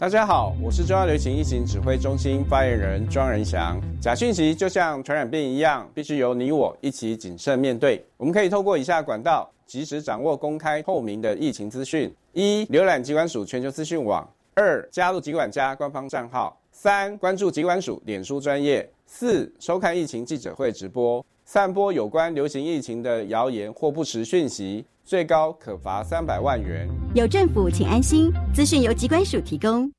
[0.00, 3.78] 大家好，我是中央流行疫情指挥中心发言人庄仁祥。
[4.00, 8.02] 假讯息就像传染病一样，必须由你我一起谨慎面对。
[8.16, 21.22] 我们可以透过以下管道，及时掌握公开透明的疫情资讯：一、浏览疾管署全球资讯网；二、加入疾管家官方账号；三、关注疾管署脸书专业；四、收看疫情记者会直播。
[21.44, 26.88] 散播有关流行疫情的谣言或不实讯息，最高可罚三百万元。
[27.16, 28.32] 有政府，请安心。
[28.54, 29.90] 资讯由机关署提供。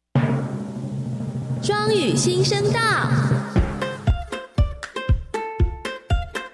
[1.62, 2.80] 双语新声道，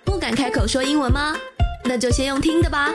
[0.03, 1.35] 不敢开口说英文吗？
[1.85, 2.89] 那就先用听的吧。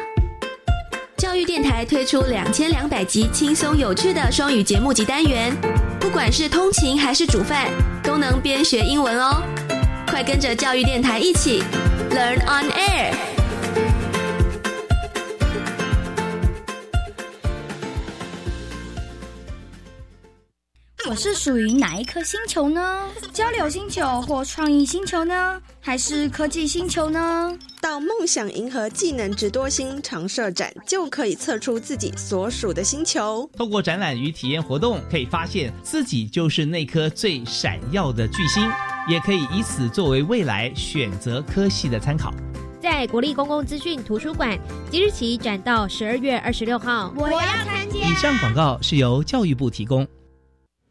[1.17, 5.57] 教育电台推出两千两百集轻松有趣的双语节目及单元，
[6.01, 7.71] 不管是通勤还是煮饭，
[8.03, 9.41] 都能边学英文哦。
[10.09, 11.63] 快跟着教育电台一起
[12.11, 13.32] Learn on Air。
[21.13, 23.07] 我是属于哪一颗星球呢？
[23.35, 25.61] 交流星球或创意星球呢？
[25.79, 27.55] 还是科技星球呢？
[27.83, 33.47] 到梦想银河技能直多星常设展，就可以测出自己所属的星球。
[33.55, 38.67] 透过展览与体验活动，可以发现自己就是那颗最闪耀的巨星，
[39.07, 42.33] 也可以以此作为未来选择科系的参考。
[42.81, 44.59] 在国立公共资讯图书馆，
[44.91, 47.13] 即日起展到十二月二十六号。
[47.15, 47.99] 我要参加。
[47.99, 50.09] 以上广告是由教育部提供。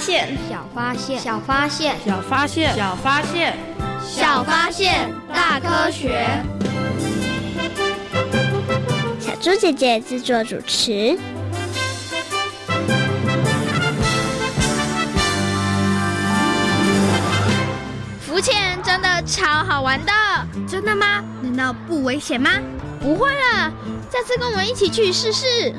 [0.00, 3.58] 小发现，小发现，小发现，小发现，小发现，
[4.02, 6.26] 小发现，大科学。
[9.20, 11.18] 小猪姐姐制作主持。
[18.20, 20.12] 浮潜真的超好玩的，
[20.66, 21.22] 真的吗？
[21.42, 22.52] 难道不危险吗？
[23.02, 23.70] 不会了，
[24.10, 25.74] 下次跟我们一起去试试。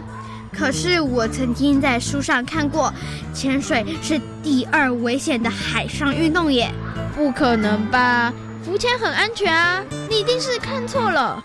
[0.52, 2.94] 可是我曾经在书上看过，
[3.34, 6.72] 潜水是第二危险的海上运动耶。
[7.16, 8.34] 不可能吧？
[8.64, 11.44] 浮潜很安全啊，你一定是看错了。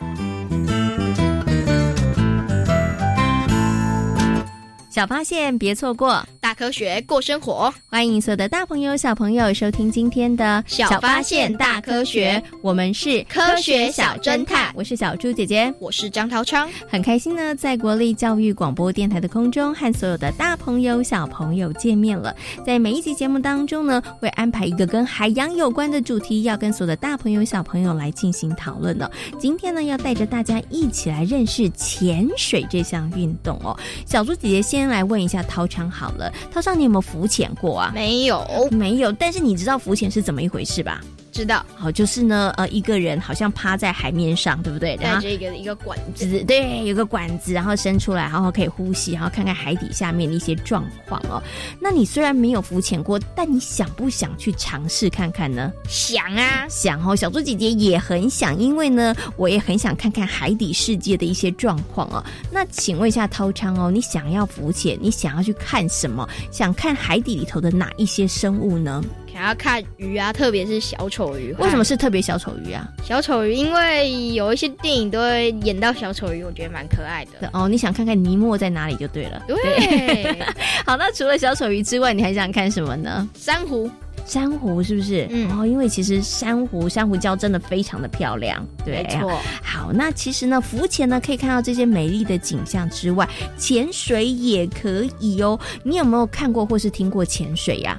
[4.90, 6.24] 小发现，别错过。
[6.46, 12.40] 大科学过生活，欢迎所有的大朋友、小朋友收听今天的小发现大科学。
[12.62, 16.70] 我们是科学小侦探，我是小猪姐姐，我是张涛昌。
[16.88, 22.32] 很开心呢，在国立教育广播电台的空中和所有的大朋友、小朋友见面了。
[22.64, 29.10] 在每一集节目当中呢，会安排一个跟海洋有关的主题，要跟所有的大朋友、小朋友来进行讨论的。
[29.36, 33.76] 今天呢，要带着大家一起来认识潜水这项运动哦。
[34.06, 36.32] 小猪姐姐先来问一下涛昌好了。
[36.52, 37.90] 涛上，你有没有浮潜过啊？
[37.94, 39.12] 没有，没有。
[39.12, 41.00] 但是你知道浮潜是怎么一回事吧？
[41.36, 41.64] 知道。
[41.74, 44.96] 好，就是呢，呃，一个人好像趴在海面上，对不对？
[44.96, 51.42] 带着一个一个管子，对，有个管子，然后伸出来，然后可以呼吸，然后看看海底下面的一些状况哦。
[51.78, 55.70] 那你虽然没有浮潜过，但你想不想去尝试看看呢？
[55.86, 57.14] 想啊，想哦。
[57.14, 62.24] 小猪姐姐也很想，因为呢，我也很想看看海底世界的一些状况哦。
[62.50, 66.26] 那请问一下涛昌哦，你想要浮潜，你想要去看什么？
[66.50, 69.02] 想看海底里头的哪一些生物呢？
[69.36, 71.52] 想要看鱼啊，特别是小丑鱼。
[71.58, 72.88] 为什么是特别小丑鱼啊？
[73.04, 77.50] 小丑鱼，因为有一些电影都会演到小丑鱼，我觉得蛮可爱的。
[77.52, 79.42] 哦，你想看看尼莫在哪里就对了。
[79.46, 80.42] 对，
[80.86, 83.28] 好，那除了小丑鱼之外，你还想看什么呢？
[83.34, 83.90] 珊瑚，
[84.24, 85.26] 珊瑚是不是？
[85.28, 88.66] 嗯，哦，因为其实珊瑚、珊瑚礁真的非常的漂亮。
[88.86, 89.38] 对，没错。
[89.62, 93.28] 好，那其实呢，浮潜呢可以看到这些美丽的景象之外，
[93.58, 95.60] 潜水也可以哦。
[95.82, 97.98] 你有没有看过或是听过潜水呀？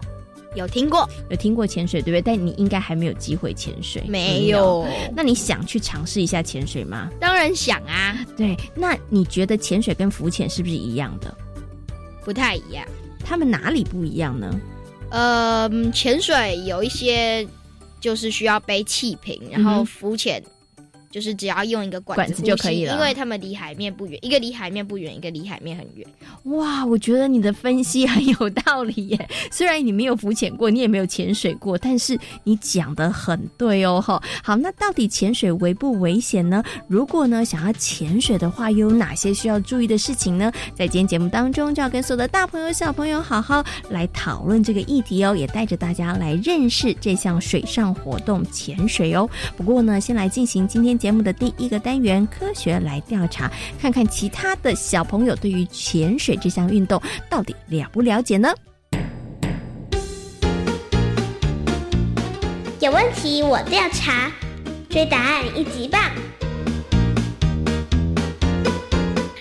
[0.57, 2.21] 有听过，有听过潜水对不对？
[2.21, 4.86] 但你应该还没有机会潜水，没有。
[5.15, 7.09] 那你想去尝试一下潜水吗？
[7.19, 8.18] 当然想啊。
[8.36, 11.33] 对，那你觉得潜水跟浮潜是不是一样的？
[12.25, 12.86] 不太一样，
[13.24, 14.59] 他们哪里不一样呢？
[15.12, 17.48] 呃，潜水有一些
[18.01, 20.44] 就是需要背气瓶，然后浮潜。
[21.09, 26.07] 就是只要用一个管子就可以了，因为他们离海面不远，一个离海面不远，一个离海面很远。
[26.44, 29.30] 哇，我觉得你的分析很有道理耶。
[29.50, 34.01] 虽然你没有浮潜过，你也没有潜水过，但是你讲的很对哦。
[34.01, 36.62] 哈，好，那到底潜水危不危险呢？
[36.88, 40.51] 如果呢想要潜水的话，又有哪些需要注意的事情呢？
[40.75, 49.30] 在今天节目当中，就要跟所有的大朋友、小朋友好好来讨论这个议题哦，也带着大家来认识这项水上活动——潜水哦。
[49.56, 50.98] 不过呢，先来进行今天。
[50.98, 53.50] 节节目的第一个单元，科学来调查，
[53.80, 58.50] 看看其他的小朋友对于潜水这项运动到底了不了解呢？
[62.81, 64.30] 有问题我调查，
[64.89, 66.01] 追答案一级棒！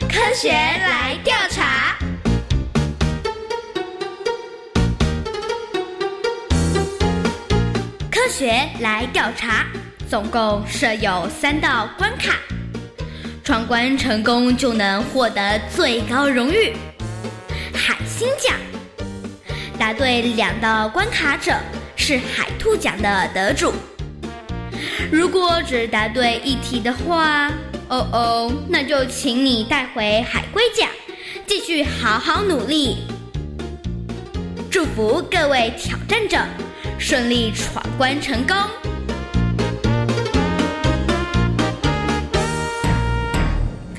[0.09, 1.99] 科学来调查，
[8.09, 9.67] 科学来调查。
[10.09, 12.37] 总共设有三道关卡，
[13.43, 16.77] 闯关成功就能获得最高荣誉——
[17.75, 18.55] 海星奖。
[19.77, 21.53] 答对两道关卡者
[21.97, 23.75] 是海兔奖的得主。
[25.11, 27.49] 如果只答对一题的话，
[27.89, 30.89] 哦哦，那就请你带回海龟奖，
[31.49, 32.99] 继续好好努力。
[34.71, 36.39] 祝福各位挑战者
[36.97, 38.57] 顺利闯关成功。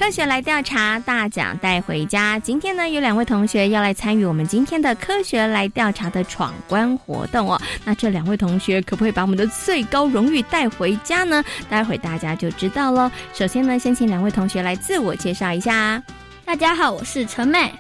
[0.07, 2.39] 科学来调查，大奖带回家。
[2.39, 7.61] 今天呢，有两位同学要来参与我们今天的科学来调查的闯关活动哦。
[7.83, 11.43] 那这两位同学可不可以把我们的最高荣誉带回家呢？
[11.69, 13.11] 待会大家就知道喽。
[13.33, 16.01] 首先呢，先请两位同学来自我介绍一下。
[16.45, 17.73] 大家好，我是陈美。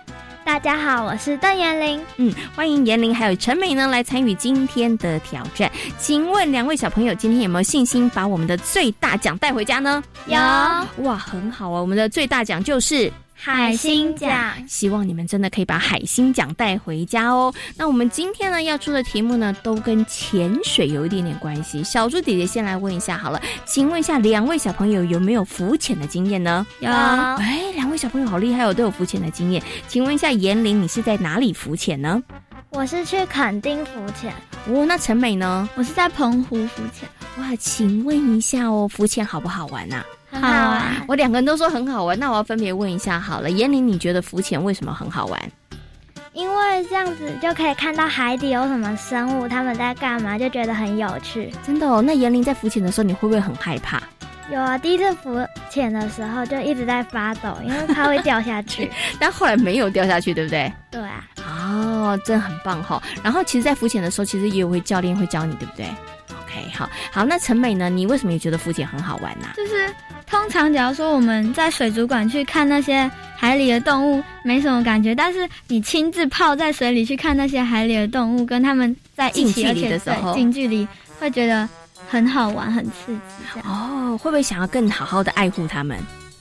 [0.47, 2.01] 大家好，我是邓延玲。
[2.15, 5.69] 嗯，欢迎延玲还有陈美呢来参与今天的挑战。
[5.99, 10.01] 请问两位小朋友今天有没有信心把我们的最大奖带回家呢？
[10.27, 10.37] 有
[11.03, 11.81] 哇，很好啊！
[11.81, 13.11] 我们的最大奖就是。
[13.39, 17.53] 海星奖，希望你们真的可以把海星奖带回家哦。
[17.75, 21.83] 那我们今天呢要出的题目呢，都跟潜水有一点点关系。
[21.83, 26.65] 小猪姐姐先来问一下好了，请问一下两位小朋友有没有浮潜的经验呢？
[26.79, 26.89] 有。
[26.89, 29.59] 哎，两位小朋友好厉害哦，都有浮潜的经验。
[29.87, 32.21] 请问一下严玲，你是在哪里浮潜呢？
[32.69, 34.31] 我是去垦丁浮潜。
[34.67, 35.67] 哦，那陈美呢？
[35.73, 37.09] 我是在澎湖浮潜。
[37.39, 40.03] 哇，请问一下哦，浮潜好不好玩呐？
[40.29, 41.03] 好啊！
[41.07, 43.49] 我两个人都说很好玩，那我要分别问一下好了。
[43.49, 45.51] 严玲，你觉得浮潜为什么很好玩？
[46.33, 51.51] 因为这样子就可以看到海底有什么生物，他们在干嘛，就觉得很有趣。
[51.65, 51.99] 真的哦？
[51.99, 53.99] 那严玲在浮潜的时候，你会不会很害怕？
[54.49, 58.89] 有啊，第一次浮潜的时候就一直在发抖，因为它会掉下去。
[59.19, 60.71] 但后来没有掉下去，对不对？
[60.89, 61.27] 对啊。
[61.45, 63.01] 哦，真的很棒哈！
[63.21, 65.85] 然后其实，在浮潜的时候，其实也有会教练会教你，对不对
[66.29, 67.25] ？OK，好，好。
[67.25, 67.89] 那陈美呢？
[67.89, 69.47] 你为什么也觉得浮潜很好玩呢？
[69.55, 69.93] 就是。
[70.29, 75.15] 通常，假如说我们在水族馆去看那些海里的动物，没什么感觉。
[75.15, 79.97] 但是你亲自泡在水里去看那些海里的动物，跟他们在一起，而且
[80.33, 80.85] 近距离，
[81.17, 81.67] 会觉得
[82.07, 83.59] 很好玩、很刺激。
[83.63, 85.97] 哦，会不会想要更好好的爱护他们？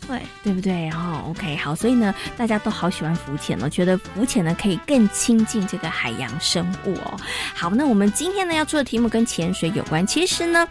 [0.09, 0.87] 会，对不对？
[0.89, 7.19] 然后 OK，好，所以呢，大家都好喜欢浮潜哦，觉得浮潜呢可以更亲近这个海洋生物哦。
[7.52, 10.07] 好，那我们今天呢要做的题目跟潜水有关。
[10.07, 10.64] 其实呢，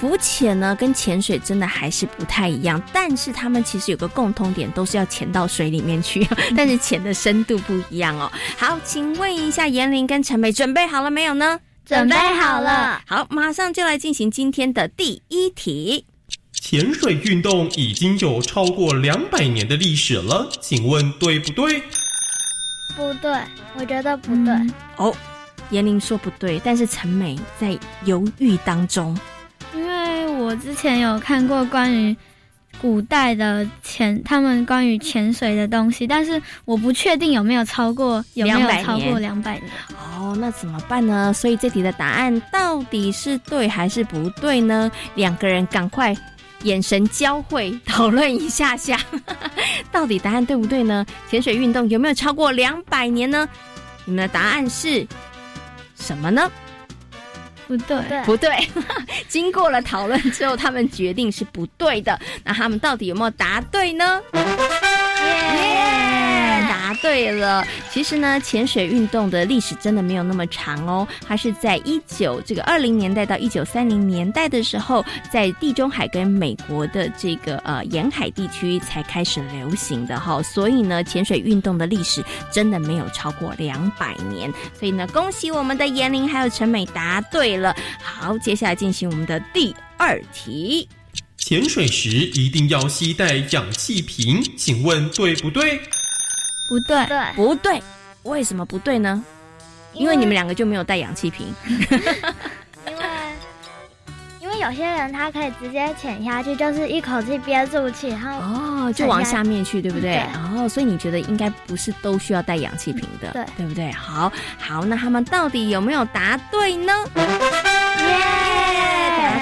[0.00, 6.26] 浮潜呢跟潜水真的还是不太一样，但是他们其实有个共通点，都是要潜到水里面去，
[6.56, 8.28] 但是潜的深度不一样哦。
[8.58, 11.60] 好，请问一下严玲跟陈美，准备好了没有呢？
[11.84, 13.02] 准备好了。
[13.06, 16.06] 好，马上就来进行今天的第一题。
[16.52, 21.82] 潜水运动已经有超过两百年的历史了，请问对不对？
[22.96, 23.36] 不对，
[23.76, 24.54] 我觉得不对。
[24.96, 25.14] 哦，
[25.70, 29.18] 严玲说不对，但是陈美在犹豫当中。
[29.74, 32.16] 因为我之前有看过关于
[32.82, 39.70] 古代的潜，他们关于潜水的东西，但是我不确定有没有超过有没有超过两百年。
[39.96, 41.32] 哦，那怎么办呢？
[41.32, 44.90] 所以这题的答案到底是对还是不对呢？
[45.14, 46.14] 两个人赶快。
[46.64, 48.96] 眼神交汇，讨论一下下，
[49.90, 51.04] 到底答案对不对呢？
[51.28, 53.48] 潜水运动有没有超过两百年呢？
[54.04, 55.04] 你们的答案是
[55.96, 56.48] 什么呢？
[57.76, 58.68] 不对，不对。
[59.28, 62.18] 经过了讨论之后，他们决定是不对的。
[62.44, 64.20] 那他们到底有没有答对呢？
[64.34, 66.31] 耶！
[66.94, 84.52] 对了，其实呢，潜水运动的历史真的没有那么长哦，它是在一九这个二零年代到一九三零年代的时候，在地中海跟美国的这个呃沿海地区才开始流行的哈，所以呢，潜水运动的历史真的没有超过两百年。
[84.78, 87.74] 所以呢，恭喜我们的严玲还有陈美答对了。
[88.02, 90.88] 好，接下来进行我们的第二题。
[91.36, 95.80] 潜水时一定要携带氧气瓶，请问对不对？
[96.72, 97.82] 不对，不对，
[98.22, 99.22] 为什么不对呢？
[99.92, 101.54] 因为你们两个就没有带氧气瓶。
[101.68, 103.04] 因为
[104.40, 110.14] 因为有些人他可以直接潜下去，就是一口气憋住气，然后哦，就往下面去，对不对？
[110.14, 110.22] 对
[110.62, 113.92] 哦，所以你觉得应该不是都需要带氧气瓶的，对对不对？
[113.92, 116.92] 好，好，那他们到底有没有答对呢？
[117.14, 117.22] 答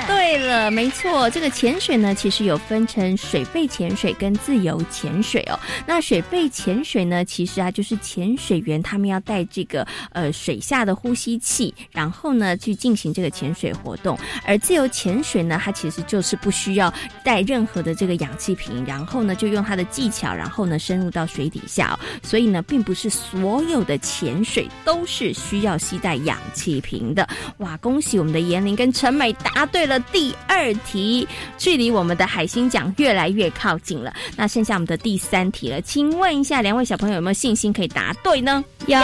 [0.06, 5.58] 对了，没错，这个潜水呢，其实有分成水肺潜水跟自由潜水哦。
[5.86, 14.18] 那水肺潜水呢，其实啊，就是潜水员他们要带这个呃水下的呼吸器，然后呢去进行这个潜水活动。
[14.44, 16.92] 而自由潜水呢，它其实就是不需要
[17.24, 21.98] 带任何的这个氧气瓶，然后呢就用它的技巧，然后呢深入到水底下、哦。
[22.22, 27.26] 所以呢，并不是所有的潜水都是需要携带氧气瓶的。
[27.58, 31.26] 哇，恭喜我们的严玲跟陈美答对了第二题，
[31.58, 34.14] 距离我们的海星奖越来越靠近了。
[34.36, 38.64] 那剩下我们的第三题了，请问一下两位小朋友有没有信心可以答对呢？
[38.86, 38.98] 有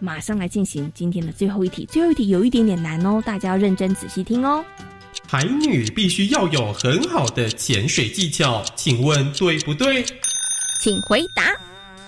[0.00, 4.64] 马上来进行今天的最后一题，最后一题有一点点难哦，大家要认真仔细听哦。
[5.26, 10.04] 海女必须要有很好的潜水技巧，请问对不对？
[10.80, 11.52] 请回答。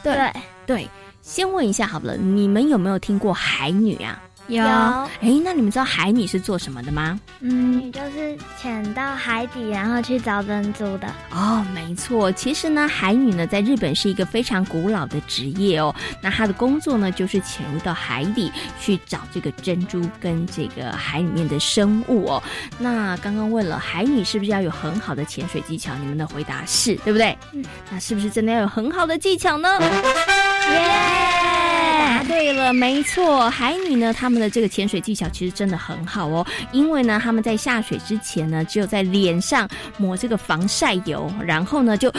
[0.03, 0.33] 对
[0.67, 0.89] 对，
[1.21, 4.23] 先问一下好了，你们有没有听过海女啊？
[4.51, 7.19] 有哎，那你们知道海女是做什么的吗？
[7.41, 11.07] 嗯，就是潜到海底，然后去找珍珠的。
[11.31, 15.95] 哦，没错，其实呢，海女呢在日本是一个非常古老的职业哦。
[16.21, 22.43] 那她的工作呢，就是潜入到海底去找这个珍珠跟这个海里面的生物哦。
[22.79, 25.95] 那刚刚问了海女是不是要有很好的潜水技巧？
[26.01, 27.37] 你们的回答是对不对？
[27.53, 29.69] 嗯，那是不是真的要有很好的技巧呢？
[30.71, 31.60] 耶！
[32.11, 42.13] 答对了，没错，海女呢，他们的这个潜水技巧其实真的很好哦，因为呢，他们在下水之前呢，只有在脸上抹这个防晒油，然后呢，就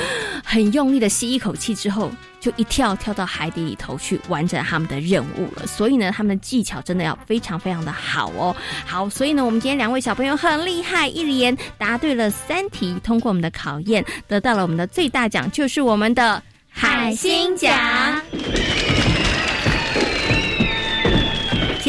[0.45, 5.67] 很用力的吸一口气之后，就一跳跳到海底里头去完成他们的任务了。
[5.67, 8.55] 所以呢，他们的技巧真的要非常非常的好哦。
[8.85, 17.75] 好，所以呢，我们今天两位小朋友很厉害，一连答对了三题，通过我们的考验，得到了我们的最大奖，就是我们的海星奖。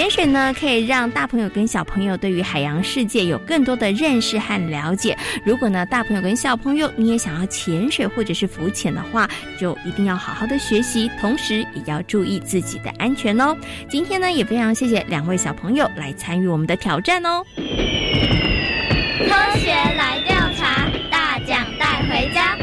[0.02, 5.16] 潜水呢，可以让大朋友跟小朋友对于海洋世界有更多的认识和了解。
[5.44, 9.30] 如果呢，大朋友跟小朋友你也想要潜水或者是浮潜的话，
[9.60, 13.56] 就一定要好好的学习，同时也要注意自己的安全哦。
[13.88, 17.44] 今天呢，也非常谢谢两位小朋友来参与我们的挑战哦。
[17.56, 22.56] 科学来调查，大奖带回家，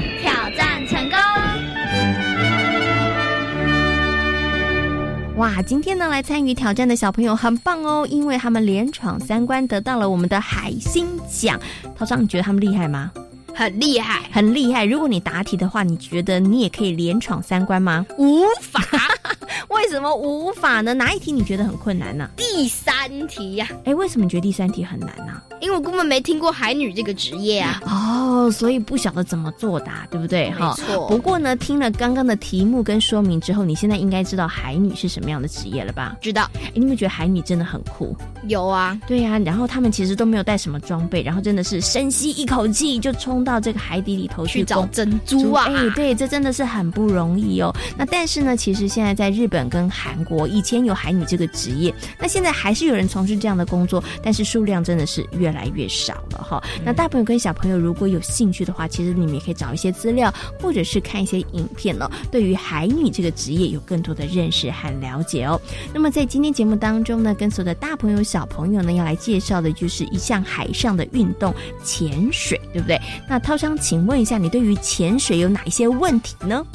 [5.39, 11.57] 哇，今天呢来参与挑战的小朋友很棒哦，因为他们连闯三关，得到了我们的海星奖。
[11.95, 13.09] 涛章，你觉得他们厉害吗？
[13.55, 14.83] 很厉害，很厉害。
[14.83, 18.05] 如果你答题的话，你觉得你也可以连闯三关吗？
[18.17, 18.81] 无法。
[19.69, 20.93] 为什么无法呢？
[20.93, 27.81] 哪一题你觉得很困难呢、第三题呀、哎，为什么你觉得第三题很难呢、因为我根本没听过海女这个职业啊。
[27.85, 30.49] 哦，所以不晓得怎么作答，对不对？
[30.59, 36.17] 没错不过呢，听了刚刚的题目跟说明之后，你现在应该知道海女是什么样的职业了吧？
[36.21, 36.49] 知道。
[36.55, 38.15] 哎，你有没有觉得海女真的很酷？
[38.47, 47.75] 有啊，对呀、然后他们其实都没有带什么装备，然后真的是深吸一口气就冲到这个海底里头去找珍珠啊哎，对，这真的是很不容易哦。
[47.97, 56.63] 那但是呢，其实现在在日本跟韩国，以前有海女这个职业，那现在还是有人从事这样的工作，但是数量真的是越来越少了哈。
[56.83, 65.59] 那大朋友跟小朋友如果有兴趣的话，其实你们也可以找一些资料，或者是看一些影片哦，对于海女这个职业有更多的认识和了解哦。
[65.93, 71.53] 那么在今天节目当中呢，跟所有的大朋友小朋友呢，要来介绍的就是一项海上的运动——
[71.83, 72.99] 潜水，对不对？
[73.27, 76.65] 那涛商，请问一下，你对于潜水有哪一些问题呢？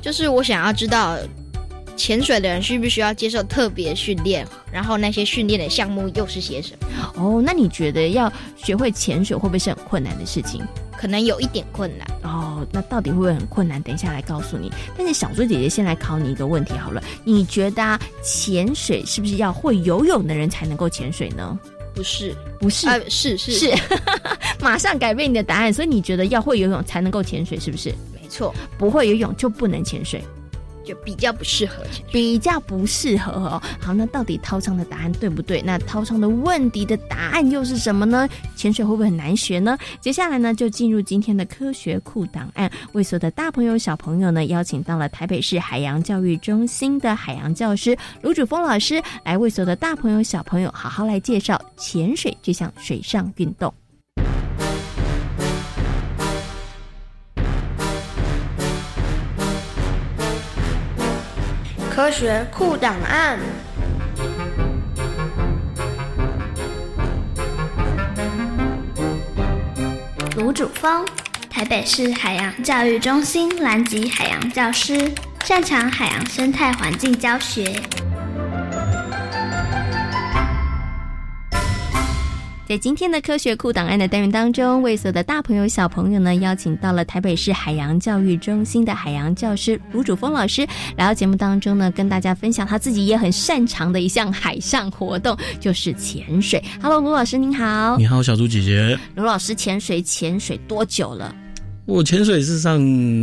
[0.00, 1.16] 就是我想要知道，
[1.96, 7.12] 潜水的人需不需要接受特别训练，然后那些训练的项目又是些什么？
[7.16, 10.62] 哦，那你觉得要学会潜水会不会是很困难的事情？
[10.96, 12.06] 可能有一点困难。
[12.22, 13.82] 哦，那到底会不会很困难？
[13.82, 14.70] 等一下来告诉你。
[14.96, 21.58] 但是小猪姐姐先来考你一个问题好了，你觉得、啊、潜水是不是要会游泳的人才能够潜水呢？
[21.94, 23.74] 不是，不是，呃，是是是，
[24.60, 25.72] 马上改变你的答案。
[25.72, 27.90] 所以你觉得要会游泳才能够潜水，是不是？
[28.12, 30.22] 没错，不会游泳就不能潜水。
[30.86, 33.60] 就比较不适合，比较不适合哦。
[33.80, 35.60] 好，那到底涛昌的答案对不对？
[35.60, 38.28] 那涛昌的问题的答案又是什么呢？
[38.54, 39.76] 潜水会不会很难学呢？
[40.00, 53.72] 接下来呢，就进入今天的科学库档案，为所有的大朋友小朋友呢，邀请到了台北市海洋教育中心的海洋教师卢主峰老师，来为所有的大朋友小朋友好好来介绍潜水这项水上运动。
[61.96, 63.38] 科学库档案。
[70.36, 71.06] 卢主峰，
[71.48, 75.10] 台北市海洋教育中心蓝级海洋教师，
[75.46, 77.80] 擅长海洋生态环境教学。
[82.66, 96.60] 在今天的科学库档案的单元当中，为所有的大朋友小朋友呢，邀请到了台北市海洋教育中心的海洋教师卢主峰老师来到节目当中呢，跟大家分享他自己也很擅长的一项海上活动，就是潜水。
[96.82, 97.96] Hello，卢老师您好。
[97.98, 98.98] 你好，小猪姐姐。
[99.14, 101.32] 卢老师潜水潜水多久了？
[101.84, 102.80] 我潜水事实上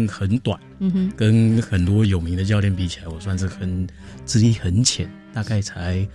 [0.07, 3.85] 很短，嗯哼，跟很多有名的教练比起来，我算是很
[4.23, 6.07] 资历很浅，大概才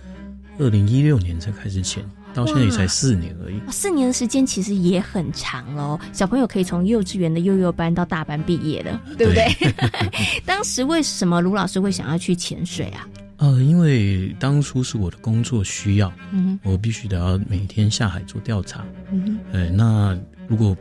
[0.57, 2.03] 二零一六年才开始潜。
[2.33, 5.99] 到现在也才四年而已，四年的时间其实也很长喽。
[6.13, 9.73] 小朋友可以从幼稚园的幼幼班到大班毕业的，对不对？
[10.45, 13.07] 当时为什么卢老师会想要去潜水啊？
[13.37, 18.83] 呃，因为当初是我的工作需要，嗯我必须得要每天下海做调查。
[19.11, 20.17] 嗯呃，那
[20.47, 20.75] 如果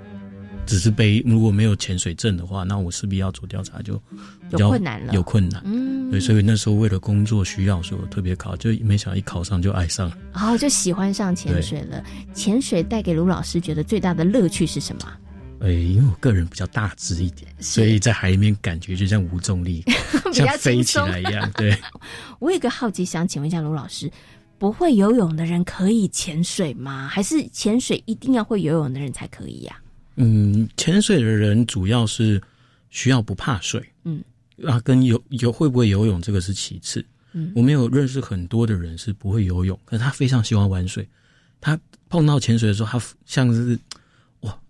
[0.68, 4.00] 只是背如果没有潜水证的话，那我势必要做调查就
[4.50, 5.62] 有困难了，有困难。
[5.64, 12.04] 嗯，对，所以那时候为了工作需要，所以我特别考，就没想到一考上就爱上了，然后就喜欢上潜水了。
[12.34, 15.02] 潜水带给卢老师觉得最大的乐趣是什么？
[15.60, 19.82] 哎，因为我个人比较大只一点，所以在海里面感觉就像无重力，
[20.32, 21.50] 像飞起来一样。
[21.56, 21.76] 对，
[22.38, 24.08] 我有个好奇，想请问一下卢老师，
[24.56, 27.08] 不会游泳的人可以潜水吗？
[27.08, 29.76] 还是潜水一定要会游泳的人才可以呀？
[30.18, 32.40] 嗯，潜水的人主要是
[32.90, 34.22] 需要不怕水，嗯，
[34.64, 37.04] 啊，跟游游会不会游泳这个是其次。
[37.32, 41.06] 嗯，我们有认识很多的人是不会游泳，可是他非常喜欢玩水。
[41.60, 43.78] 他碰到潜水的时候，他像是哇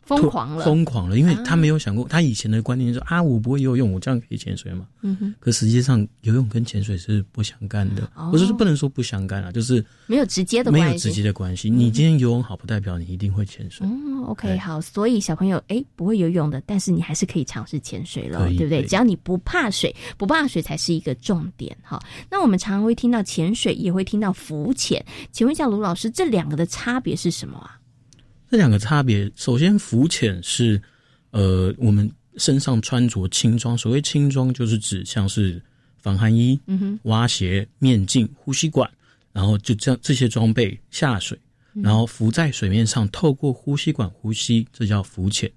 [0.08, 4.86] 疯狂了，疯狂了，因为他没有想过，他以前的观念说啊，我不会游泳，我这样可以潜水嘛？
[5.02, 11.68] 嗯哼，可实际上游泳跟潜水是不相干的，哦不是不能说不相干啊，就是没有直接的关系，没有直接的关系。
[11.68, 13.86] 你今天游泳好，不代表你一定会潜水。
[13.86, 18.80] 嗯，OK，好，所以小朋友，哎，不会游泳的，但是你还是可以尝试潜水了，对不对？
[18.80, 22.02] 对只要你不怕水，不怕水才是一个重点哈。
[22.30, 27.78] 那我们常常会听到潜水，也会听到浮潜，请问一下卢老师，这两个的差别是什么啊？
[28.50, 30.80] 这两个差别，首先浮潜是，
[31.32, 35.60] 呃，我们身上穿着轻装，所谓轻装就是指像是
[35.98, 37.00] 防寒衣、嗯哼。
[37.04, 38.90] 蛙鞋、面镜、呼吸管，
[39.32, 41.38] 然后就这样这些装备下水，
[41.74, 45.50] 然后浮在水面上，透过呼吸管呼吸，这叫浮潜。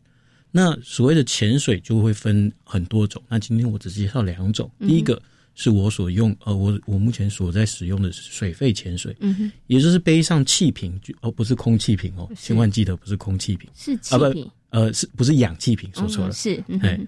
[0.51, 5.21] 那所谓的潜水就会分很多种，那今天我只介绍两种，嗯第一个
[5.53, 14.49] 是我所用，呃，我我目前所在使用的水肺潜水，嗯哼，也就是背上气瓶，就哦不是空气瓶哦，千万记得不是空气瓶，是气瓶。
[14.69, 15.91] 呃是不是氧气瓶？
[15.93, 17.07] 说错了，嗯是嗯哎哼。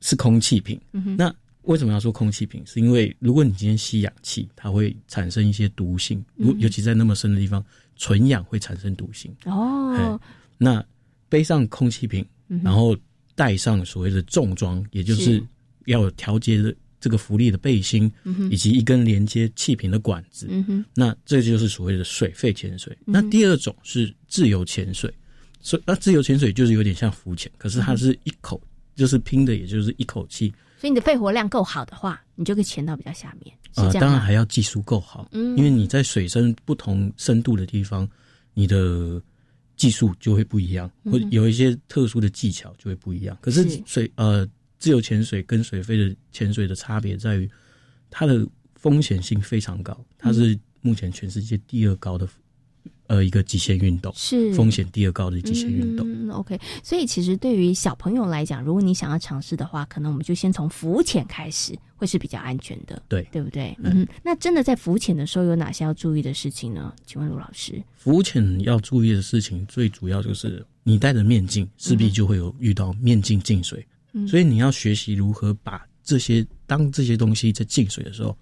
[0.00, 0.80] 是空气瓶。
[0.92, 2.62] 嗯那为什么要说空气瓶？
[2.64, 6.60] 是因为如果你今天吸氧气，它会产生一些毒性，如嗯。
[6.60, 7.64] 尤其在那么深的地方，
[7.96, 9.34] 纯氧会产生毒性。
[9.44, 9.94] 哦。
[9.96, 10.18] 哎，
[10.56, 10.84] 那
[11.28, 12.24] 背上空气瓶
[12.62, 12.96] 然后
[13.34, 15.46] 带上所谓的重装，也就是是。
[15.86, 20.46] 要有调节的这个浮力的背心，嗯以及一根连接气瓶的管子。
[20.48, 22.96] 嗯那这就是所谓的水肺潜水。
[23.06, 25.12] 嗯那第二种是自由潜水，
[25.60, 28.62] 所以那自由潜水就是有点像浮潜，可是它是一口、
[28.94, 30.54] 就是拼的，也就是一口气。
[30.80, 33.90] 所以你的肺活量够好的话，你就可以潜到比较下面，啊？
[33.94, 38.08] 当然还要技术够好，嗯因为你在水深不同深度的地方，
[38.54, 39.20] 你的
[39.76, 43.36] 技术就会不一样，嗯或有一些特殊的技巧就会不一样。
[43.40, 44.48] 可是是水呃
[44.82, 47.48] 自由潜水跟水肺的潜水的差别在于，
[48.10, 52.26] 它的风险性非常高，它是目前全世界第二高的
[53.06, 56.04] 呃一个极限运动，是风险第二高的极限运动。
[56.10, 56.58] 嗯，OK。
[56.82, 63.78] 所以其实对于小朋友来讲，如果你想要尝试的话，可能我们就先从浮潜开始，会是比较安全的，对对不对？
[63.84, 66.92] 嗯，那真的在浮潜的时候有哪些要注意的事情呢？
[67.06, 67.80] 请问卢老师？
[67.94, 78.36] 浮潜要注意的事情，最主要就是你戴着面镜，势必就会有遇到面镜进水，嗯所以你要学习如何把这些当这些东西在进水的时候，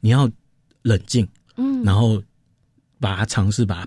[0.00, 0.30] 你要
[0.82, 2.22] 冷静，嗯然后
[3.00, 3.86] 把它尝试把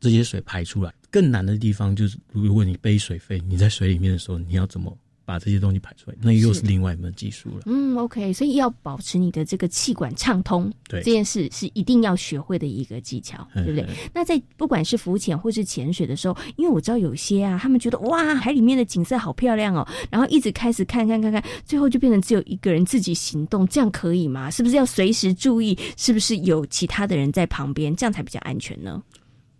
[0.00, 0.92] 这些水排出来。
[1.10, 4.96] 更难的地方就是，如果你背水费，你在水里面的时候，你要怎么
[5.28, 7.64] 把这些东西排出来，那又是另外一门技术了。
[7.66, 13.86] 嗯，OK，所以要保持你的这个气管畅通，对这件事是一定要学会的一个技巧，嗯对不对？
[14.14, 24.50] 那在不管是浮潜或是潜水的时候，因为我知道有些啊，他们觉得哇，海里面的景色好漂亮哦，然后一直开始看看看看，最后就变成只有一个人自己行动，这样可以吗？
[24.50, 29.02] 是不是要随时注意，是不是有其他的人在旁边，这样才比较安全呢？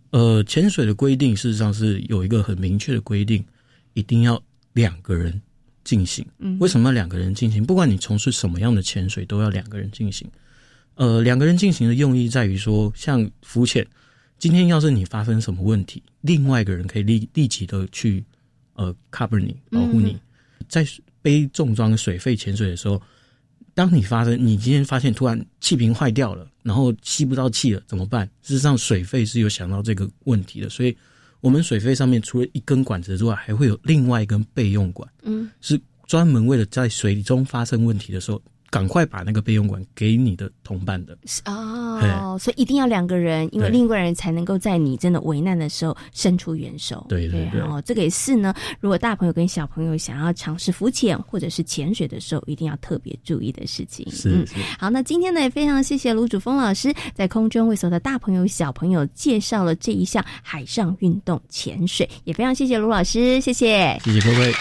[0.09, 3.45] 呃，潜水的规定事实上是有一个很明确的规定，
[3.93, 4.41] 一定要
[4.73, 5.39] 两个人
[5.89, 6.23] 进行。
[6.37, 7.65] 嗯为什么要两个人进行？
[7.65, 10.29] 不管你从事什么样的潜水，都要两个人进行。
[10.93, 13.83] 呃，两个人进行的用意在于说，像浮潜，
[14.37, 18.23] 今天要是你发生什么问题，另外一个人可以立立即的去
[18.73, 20.15] 呃 cover 你，保护你。
[20.67, 20.85] 在
[21.23, 23.01] 背重装水肺潜水的时候，
[23.73, 28.29] 当你发生你今天发现突然气瓶坏掉了，然后吸不到气了，怎么办？
[28.43, 30.95] 事实上，水肺是有想到这个问题的，所以
[31.41, 41.17] 我们水肺上面除了一根管子之外，还会有另外一根备用管，嗯，是专门为了在水中发生问题的时候，赶快把那个备用管给你的同伴的。
[41.45, 47.05] 哦，所以一定要两个人，因为对另外人才能够在你真的危难的时候伸出援手。
[47.09, 54.05] 对对对然后这个也是呢，如果大朋友跟小朋友想要尝试浮潜或者是潜水的时候，一定要特别注意的事情。
[54.09, 63.99] 嗯是是好，那今天呢也非常谢谢卢主峰老师在空中为所有的大朋友小朋友介绍了这一项海上运动潜水，也非常谢谢卢老师，谢谢。
[64.03, 64.53] 谢谢各位。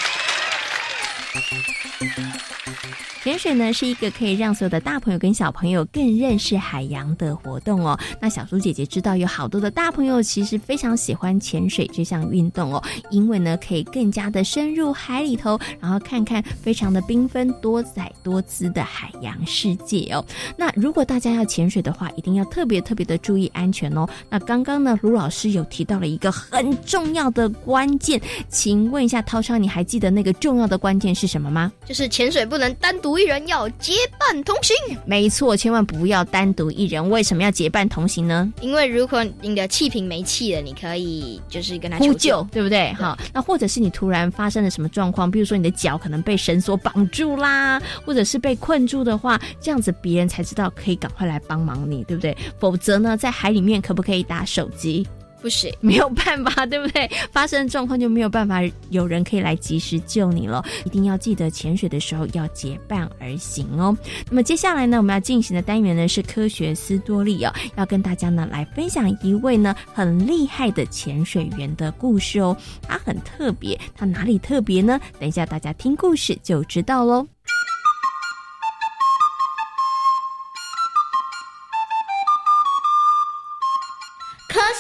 [3.25, 7.99] 潜水呢是一个可以让所有的大朋友跟小朋友更认识海洋的活动哦。
[8.21, 20.25] 那小猪姐姐知道有好多的大朋友其实非常喜欢潜水这项运动哦，因为呢可以更加的深入海里头，然后看看非常的缤纷多彩多姿的海洋世界哦。
[20.57, 24.09] 那如果大家要潜水的话，一定要特别特别的注意安全哦。
[24.31, 31.73] 那刚刚呢，卢老师有提到了一个很重要的关键，请问一下涛超，你还记得那个重要的关键是什么吗？
[31.85, 34.77] 就是潜水不能单独一人，要结伴同行。
[35.05, 37.09] 没错，千万不要单独一人。
[37.11, 38.53] 为什么要结伴同行呢？
[38.61, 42.93] 因为如果你的气瓶没气了，你可以就是跟他呼求救，对不对？
[42.95, 52.37] 好，那或者是你突然发生了什么状况，比如说你的脚可能被绳索绑住啦，或者是被困住的话，这样子别人才知道可以赶快来帮忙你，对不对？
[52.59, 55.07] 否则呢，在海里面可不可以打手机？
[55.41, 57.09] 不行， 没有办法， 对不对？
[57.33, 60.65] 发生状况就没有办法有人可以来及时救你了。
[60.85, 63.97] 一定要记得潜水的时候要结伴而行哦。
[64.29, 72.57] 那么接下来呢，我们要进行的单元呢是科学斯多利哦，要跟大家呢来分享一位呢很厉害的潜水员的故事哦。
[72.83, 75.01] 他很特别，他哪里特别呢？
[75.19, 77.27] 等一下大家听故事就知道喽。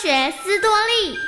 [0.08, 1.18] 学斯多利。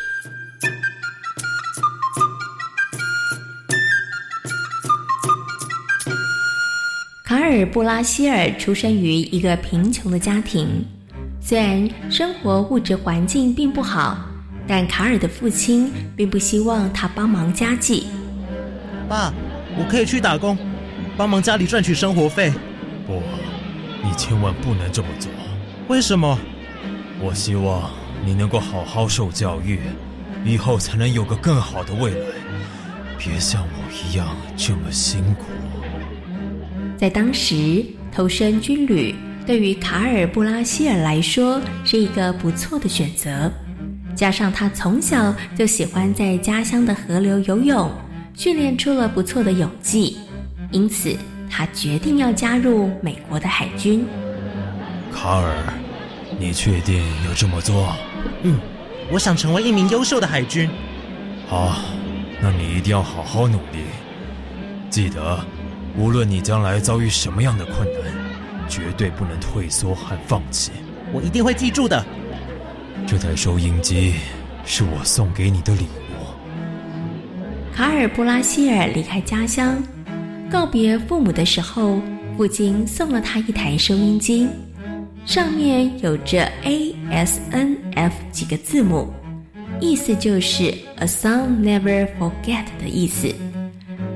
[7.22, 10.82] 卡尔布拉希尔出生于一个贫穷的家庭，
[11.42, 14.16] 虽然生活物质环境并不好，
[14.66, 18.06] 但卡尔的父亲并不希望他帮忙家计。
[19.06, 19.30] 爸，
[19.76, 20.56] 我可以去打工，
[21.18, 22.50] 帮忙家里赚取生活费。
[23.06, 23.22] 不，
[24.02, 25.30] 你千万不能这么做。
[25.88, 26.38] 为什么？
[27.20, 27.90] 我希望
[28.24, 29.80] 你能够好好受教育，
[30.44, 32.26] 以后才能有个更好的未来。
[33.18, 35.44] 别像我一样这么辛苦。
[36.96, 39.14] 在当时，投身军旅
[39.46, 43.50] 对于卡尔布拉希尔来说是一个不错的选择。
[44.14, 47.90] 加上他从小就喜欢在家乡的河流游泳，
[48.34, 50.18] 训练出了不错的泳技，
[50.72, 51.16] 因此
[51.48, 54.06] 他决定要加入美国的海军。
[55.12, 55.72] 卡尔，
[56.38, 57.94] 你确定要这么做？
[58.42, 58.58] 嗯，
[59.10, 60.68] 我想成为一名优秀的海军。
[61.46, 61.76] 好，
[62.40, 63.84] 那你一定要好好努力。
[64.88, 65.38] 记得，
[65.96, 68.12] 无论你将来遭遇什么样的困难，
[68.68, 70.70] 绝对不能退缩和放弃。
[71.12, 72.04] 我一定会记住的。
[73.06, 74.14] 这台收音机
[74.64, 77.74] 是我送给你的礼物。
[77.74, 79.82] 卡尔布拉希尔离开家乡，
[80.50, 82.00] 告别父母的时候，
[82.36, 84.48] 父亲送了他一台收音机，
[85.26, 89.12] 上面有着 A S N F 几个字母，
[89.80, 93.32] 意思就是 A song never forget 的意思。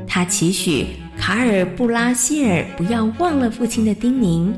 [0.07, 0.87] 他期许
[1.17, 4.53] 卡尔布拉希尔不要忘了父亲的叮咛，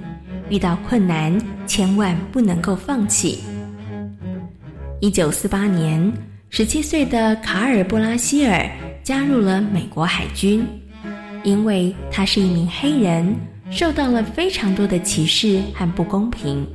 [0.49, 3.41] 遇到困难千万不能够放弃。
[5.01, 6.11] 一九四八年，
[6.49, 8.67] 十七岁的卡尔布拉希尔
[9.03, 10.67] 加入了美国海军，
[11.43, 13.35] 因为他是一名黑人，
[13.71, 16.67] 受到了非常多的歧视和不公平。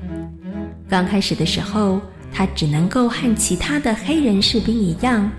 [0.90, 2.02] 刚开始的时候，
[2.34, 5.32] 他只能够和其他的黑人士兵一样，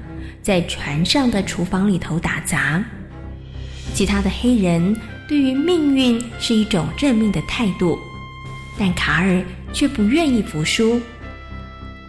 [0.42, 2.82] 在船上的厨房里头打杂。
[3.94, 4.96] 其他的黑人
[5.28, 7.98] 对于命运是一种认命的态度，
[8.78, 11.00] 但卡尔却不愿意服输。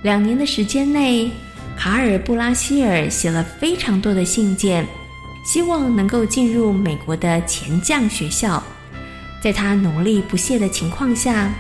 [0.04, 1.30] 两年的时间内，
[1.78, 4.86] 卡尔布拉希尔写了非常多的信件，
[5.46, 8.64] 希望能够进入美国的前将学校。
[9.44, 11.52] 在他努力不懈的情况下，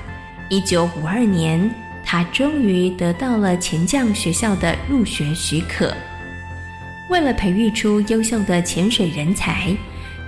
[0.47, 1.69] 一九五二年，
[2.05, 5.93] 他终于得到了前将学校的入学许可。
[7.09, 9.75] 为了培育出优秀的潜水人才，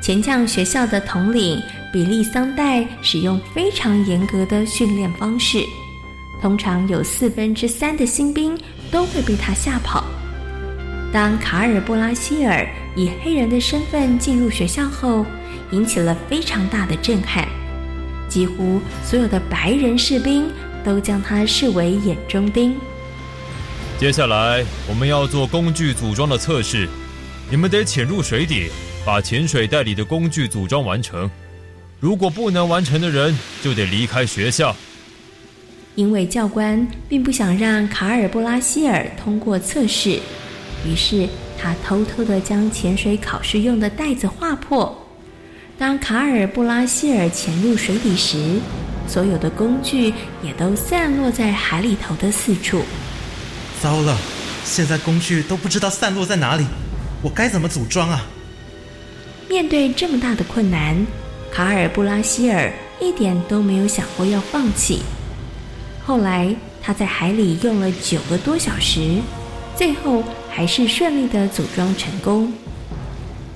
[0.02, 1.58] 前将学校的统领
[1.94, 5.60] 比利桑代使用非常严格的训练方式。
[6.42, 8.60] 通常有四分之三的新兵
[8.92, 10.04] 都会被他吓跑。
[11.14, 15.26] 当卡尔布拉希尔以黑人的身份进入学校后，
[15.76, 17.46] 引起了非常大的震撼，
[18.30, 20.50] 几乎所有的白人士兵
[20.86, 22.74] 都将他视为眼中钉。
[24.00, 26.88] 接下来我们要做工具组装的测试，
[27.52, 28.70] 你们得潜入水底，
[29.06, 31.30] 把潜水袋里的工具组装完成。
[32.00, 34.74] 如果不能完成的人，就得离开学校。
[35.96, 40.20] 因为教官并不想让卡尔布拉希尔通过测试，
[40.86, 45.05] 于是他偷偷的将潜水考试用的袋子划破。
[45.78, 48.62] 当卡尔布拉希尔潜入水底时，
[49.08, 52.82] 所有的工具也都散落在海里头的四处。
[53.82, 54.18] 糟了，
[54.64, 56.66] 现在工具都不知道散落在哪里，
[57.22, 58.26] 我该怎么组装啊？
[59.50, 60.96] 面对这么大的困难，
[61.52, 65.02] 卡尔布拉希尔一点都没有想过要放弃。
[66.06, 69.18] 后来，他在海里用了九个多小时，
[69.76, 72.54] 最后还是顺利的组装成功。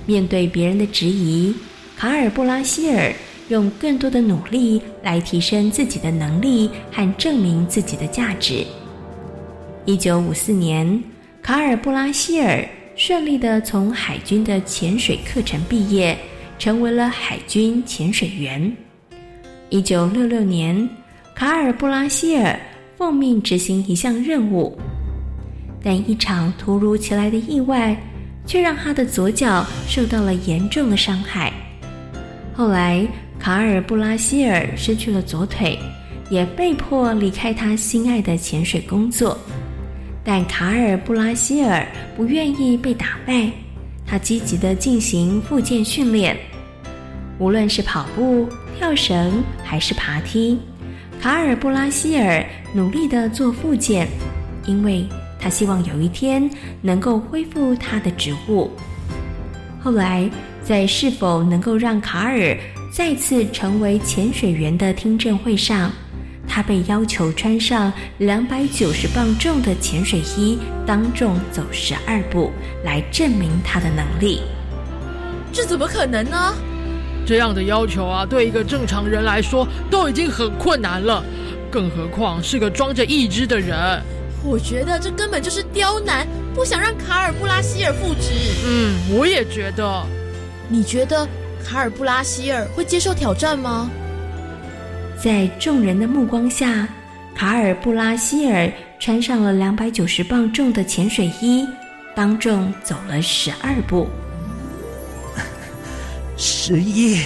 [0.04, 1.54] 面对别人的质疑，
[2.00, 3.12] 卡尔布拉希尔
[3.48, 8.64] 用更多的努力来提升自己的能力和证明自己的价值。
[9.84, 11.04] 一九五四年，
[11.42, 16.16] 卡尔布拉希尔顺利的从海军的潜水课程毕业，
[16.58, 18.74] 成为了海军潜水员。
[19.68, 20.88] 一九六六年。
[21.34, 22.58] 卡尔布拉希尔
[22.96, 24.78] 奉命执行一项任务，
[25.84, 27.94] 但一场突如其来的意外
[28.46, 31.52] 却让他的左脚受到了严重的伤害。
[32.60, 35.78] 后来，卡尔布拉希尔失去了左腿，
[36.28, 39.34] 也被迫离开他心爱的潜水工作。
[40.22, 43.50] 但卡尔布拉希尔不愿意被打败，
[44.06, 46.36] 他积极的进行复健训练，
[47.38, 48.46] 无论是跑步、
[48.76, 50.58] 跳绳还是爬梯。
[51.18, 52.44] 卡尔布拉希尔
[52.74, 54.06] 努力的做复健，
[54.66, 55.06] 因为
[55.40, 56.46] 他希望有一天
[56.82, 58.70] 能够恢复他的职务。
[59.82, 60.30] 后来，
[60.70, 62.56] 在是否能够让卡尔
[62.92, 65.90] 再次成为潜水员的听证会上，
[66.46, 72.52] 他被要求穿上两百九十磅重的潜水衣，当众走十二步，
[72.84, 74.42] 来证明他的能力。
[75.52, 76.54] 这怎么可能呢？
[77.26, 81.20] 这样的要求啊，对一个正常人来说都已经很困难了，
[81.68, 83.76] 更何况是个装着义肢的人。
[84.44, 88.30] 我觉得这根本就是刁难，不想让卡尔布拉希尔复职。
[88.64, 90.06] 嗯，我也觉得。
[90.72, 91.28] 你觉得
[91.64, 93.90] 卡尔布拉希尔会接受挑战吗？
[95.20, 96.88] 在众人的目光下，
[97.34, 101.68] 卡尔布拉希尔穿上了两百九十磅重的潜水衣，
[102.14, 104.08] 当众走了十二步。
[106.38, 107.20] 十一，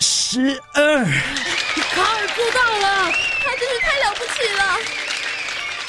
[0.00, 3.12] 十二，卡尔做到了，
[3.44, 4.62] 他真是太了不起了。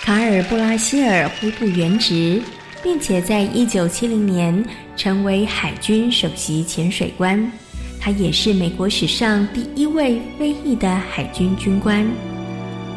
[0.03, 2.41] 卡尔布拉希尔恢复原职，
[2.83, 4.63] 并且在一九七零年
[4.95, 7.51] 成为海军首席潜水官，
[7.99, 12.07] 他也是美国史上第一位非裔的海军军官。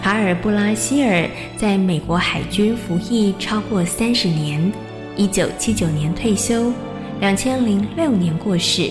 [0.03, 4.73] 卡尔布拉希尔在美国海军服役超过三十年，
[5.17, 6.73] 一九七九年退休。
[7.21, 8.91] 两千零六年过世，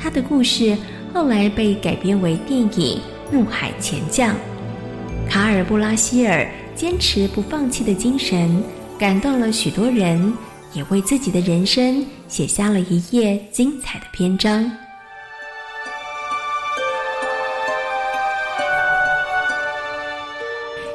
[0.00, 0.74] 他的故事
[1.12, 2.98] 后来被改编为电影
[3.30, 4.30] 《怒海潜将》。
[5.28, 8.62] 卡尔布拉希尔坚持不放弃的精神，
[9.00, 10.30] 感动了许多人，
[10.74, 14.70] 也为自己的人生写下了一页精彩的篇章。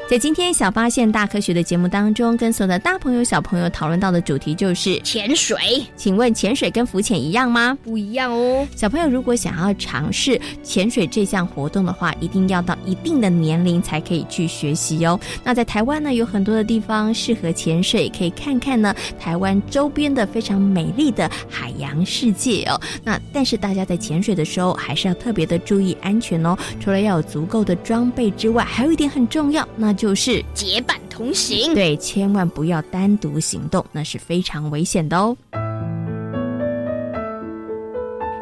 [0.07, 5.57] 在今天小发现大科学的节目当中，跟所有的大朋友小朋友讨论到的主题就是潜水。
[5.95, 7.75] 请问潜水跟浮潜一样吗？
[7.83, 8.67] 不一样哦。
[8.75, 15.19] 小朋友如果想要尝试潜水这项活动的话，一定要到一定的年龄才可以去学习哦。
[15.43, 22.79] 那在台湾呢，有很多的地方适合潜水，可以看看呢台湾周边的非常美丽的海洋世界哦。
[23.03, 26.55] 那但是大家在潜水的时候，还是要特别的注意安全哦。
[26.79, 31.73] 除了要有足够的装备之外，还有一点很重要，那就是结伴同行。
[31.73, 35.35] 对，千万不要单独行动，那是非常危险的哦。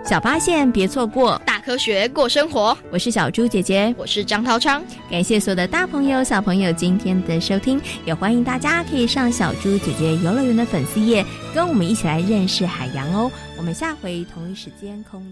[0.06, 2.78] 小发现别错过，大科学过生活。
[2.92, 4.84] 我是小猪姐姐，我是张涛昌。
[5.10, 13.32] 感谢所有的大朋友、小朋友今天的收听，也欢迎大家可以上小猪姐姐游乐园的粉丝页，跟我们一起来认识海洋哦。
[13.58, 15.22] 我们下回同一时间空。